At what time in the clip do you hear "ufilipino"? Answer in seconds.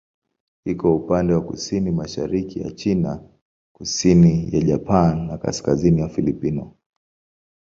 6.07-6.73